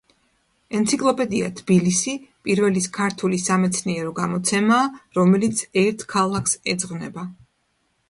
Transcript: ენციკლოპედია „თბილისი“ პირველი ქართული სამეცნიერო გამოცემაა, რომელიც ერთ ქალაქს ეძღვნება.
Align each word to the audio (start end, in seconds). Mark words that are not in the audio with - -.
ენციკლოპედია 0.77 1.49
„თბილისი“ 1.59 2.15
პირველი 2.49 2.83
ქართული 2.97 3.41
სამეცნიერო 3.45 4.17
გამოცემაა, 4.23 4.91
რომელიც 5.21 5.65
ერთ 5.87 6.11
ქალაქს 6.19 6.61
ეძღვნება. 6.77 7.33